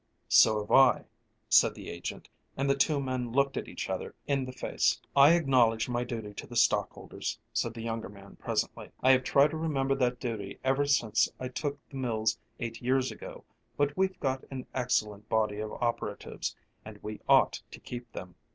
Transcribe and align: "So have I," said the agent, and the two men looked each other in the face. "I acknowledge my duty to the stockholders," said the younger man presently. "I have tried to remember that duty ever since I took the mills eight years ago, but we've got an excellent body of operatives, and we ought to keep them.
"So 0.29 0.59
have 0.61 0.71
I," 0.71 1.05
said 1.47 1.75
the 1.75 1.87
agent, 1.91 2.27
and 2.57 2.67
the 2.67 2.73
two 2.75 2.99
men 2.99 3.31
looked 3.33 3.55
each 3.55 3.87
other 3.87 4.15
in 4.25 4.45
the 4.45 4.51
face. 4.51 4.99
"I 5.15 5.35
acknowledge 5.35 5.87
my 5.87 6.03
duty 6.03 6.33
to 6.33 6.47
the 6.47 6.55
stockholders," 6.55 7.37
said 7.53 7.75
the 7.75 7.83
younger 7.83 8.09
man 8.09 8.37
presently. 8.37 8.89
"I 9.03 9.11
have 9.11 9.21
tried 9.23 9.51
to 9.51 9.57
remember 9.57 9.93
that 9.93 10.19
duty 10.19 10.57
ever 10.63 10.87
since 10.87 11.29
I 11.39 11.49
took 11.49 11.77
the 11.87 11.97
mills 11.97 12.39
eight 12.59 12.81
years 12.81 13.11
ago, 13.11 13.43
but 13.77 13.95
we've 13.95 14.19
got 14.19 14.43
an 14.49 14.65
excellent 14.73 15.29
body 15.29 15.59
of 15.59 15.71
operatives, 15.73 16.55
and 16.83 16.97
we 17.03 17.21
ought 17.29 17.61
to 17.69 17.79
keep 17.79 18.11
them. 18.11 18.33